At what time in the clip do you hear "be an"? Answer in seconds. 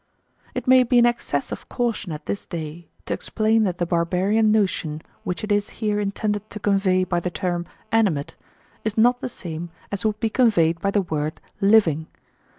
0.81-1.05